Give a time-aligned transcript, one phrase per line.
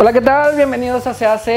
[0.00, 0.54] Hola, ¿qué tal?
[0.54, 1.48] Bienvenidos a CAC.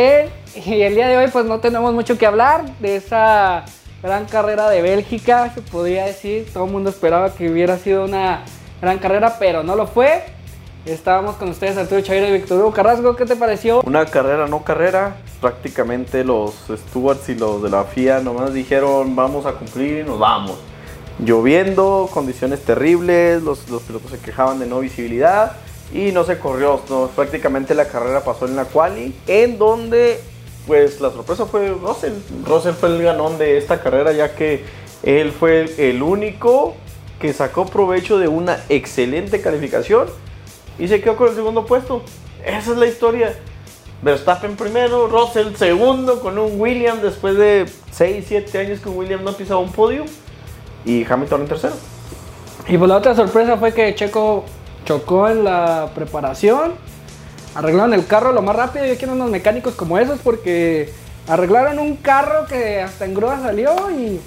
[0.66, 3.66] Y el día de hoy pues no tenemos mucho que hablar de esa
[4.02, 6.52] gran carrera de Bélgica, se podría decir.
[6.52, 8.42] Todo el mundo esperaba que hubiera sido una
[8.82, 10.24] gran carrera, pero no lo fue.
[10.88, 13.16] Estábamos con ustedes Arturo Chavira y Víctor Hugo Carrasco.
[13.16, 13.82] ¿Qué te pareció?
[13.82, 15.18] Una carrera no carrera.
[15.40, 20.18] Prácticamente los stewards y los de la FIA nomás dijeron vamos a cumplir y nos
[20.18, 20.58] vamos.
[21.20, 25.52] Lloviendo, condiciones terribles, los, los pilotos se quejaban de no visibilidad
[25.94, 26.82] y no se corrió.
[26.90, 30.20] No, prácticamente la carrera pasó en la quali, en donde
[30.68, 32.14] pues la sorpresa fue Russell.
[32.46, 34.64] Russell fue el ganón de esta carrera ya que
[35.04, 36.76] él fue el único
[37.20, 40.08] que sacó provecho de una excelente calificación
[40.78, 42.04] y se quedó con el segundo puesto.
[42.46, 43.36] Esa es la historia.
[44.02, 49.34] Verstappen primero, Russell segundo con un William después de 6, 7 años que William no
[49.34, 50.06] pisaba un podio
[50.86, 51.74] y Hamilton en tercero.
[52.68, 54.46] Y pues la otra sorpresa fue que Checo
[54.92, 56.74] chocó en la preparación,
[57.56, 58.86] arreglaron el carro lo más rápido.
[58.86, 60.90] Yo quiero unos mecánicos como esos porque
[61.30, 64.20] arreglaron un carro que hasta en grúa salió y,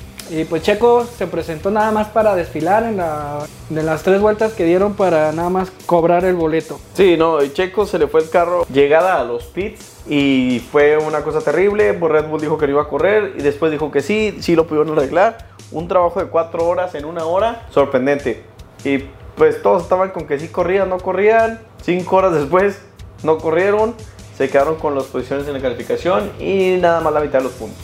[0.49, 4.65] pues Checo se presentó nada más para desfilar en la, de las tres vueltas que
[4.65, 6.81] dieron para nada más cobrar el boleto.
[6.95, 10.97] Sí, no, y Checo se le fue el carro llegada a los pits y fue
[10.97, 11.93] una cosa terrible.
[11.93, 14.57] Pues Red Bull dijo que no iba a correr y después dijo que sí, sí
[14.57, 15.47] lo pudieron arreglar.
[15.73, 18.45] Un trabajo de cuatro horas en una hora, sorprendente.
[18.83, 19.05] Y
[19.37, 21.61] pues todos estaban con que sí corrían, no corrían.
[21.83, 22.81] Cinco horas después
[23.23, 23.95] no corrieron,
[24.37, 27.53] se quedaron con las posiciones en la calificación y nada más la mitad de los
[27.53, 27.79] puntos.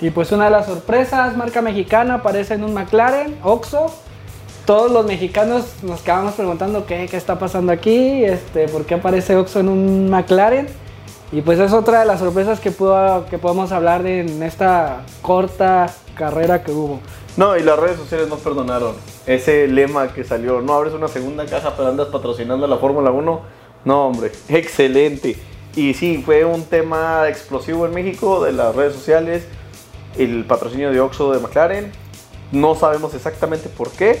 [0.00, 3.94] Y pues una de las sorpresas, marca mexicana, aparece en un McLaren, Oxo.
[4.66, 9.36] Todos los mexicanos nos quedamos preguntando qué, qué está pasando aquí, este, por qué aparece
[9.36, 10.66] Oxo en un McLaren.
[11.32, 15.00] Y pues es otra de las sorpresas que, pudo, que podemos hablar de en esta
[15.22, 17.00] corta carrera que hubo.
[17.38, 18.94] No, y las redes sociales no perdonaron.
[19.26, 23.40] Ese lema que salió, no abres una segunda casa pero andas patrocinando la Fórmula 1.
[23.86, 25.36] No, hombre, excelente.
[25.74, 29.46] Y sí, fue un tema explosivo en México de las redes sociales.
[30.18, 31.92] El patrocinio de Oxo de McLaren.
[32.52, 34.20] No sabemos exactamente por qué,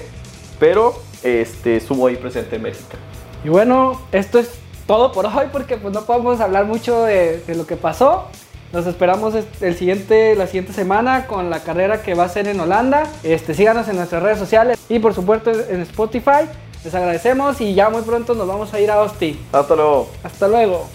[0.58, 2.96] pero este, estuvo ahí presente en México.
[3.44, 4.52] Y bueno, esto es
[4.86, 8.28] todo por hoy porque pues no podemos hablar mucho de, de lo que pasó.
[8.72, 12.58] Nos esperamos el siguiente, la siguiente semana con la carrera que va a ser en
[12.58, 13.06] Holanda.
[13.22, 16.48] Este, síganos en nuestras redes sociales y por supuesto en Spotify.
[16.82, 19.38] Les agradecemos y ya muy pronto nos vamos a ir a Austin.
[19.52, 20.08] Hasta luego.
[20.24, 20.88] Hasta luego.